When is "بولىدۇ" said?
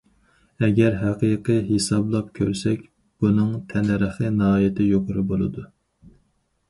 5.35-5.69